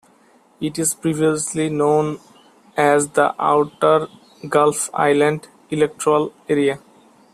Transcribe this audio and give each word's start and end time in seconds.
It 0.59 0.79
is 0.79 0.95
previously 0.95 1.69
known 1.69 2.19
as 2.75 3.09
the 3.09 3.35
Outer 3.39 4.07
Gulf 4.49 4.89
Islands 4.95 5.47
Electoral 5.69 6.33
Area. 6.49 6.79